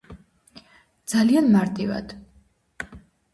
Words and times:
ძალიან 1.13 1.51
მარტივად. 1.57 2.17